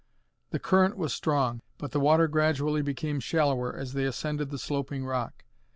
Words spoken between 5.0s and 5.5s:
rock.